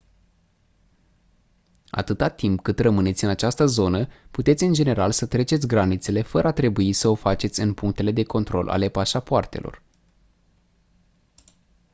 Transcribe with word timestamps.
atâta 1.89 2.29
timp 2.29 2.59
cât 2.61 2.79
rămâneți 2.79 3.23
în 3.23 3.29
această 3.29 3.65
zonă 3.65 4.07
puteți 4.31 4.63
în 4.63 4.73
general 4.73 5.11
să 5.11 5.25
treceți 5.25 5.67
granițele 5.67 6.21
fără 6.21 6.47
a 6.47 6.51
trebui 6.51 6.93
să 6.93 7.07
o 7.07 7.15
faceți 7.15 7.61
în 7.61 7.73
punctele 7.73 8.11
de 8.11 8.23
control 8.23 8.69
ale 8.69 8.89
pașapoartelor 8.89 9.81